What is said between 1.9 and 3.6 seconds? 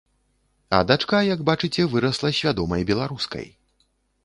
вырасла свядомай беларускай.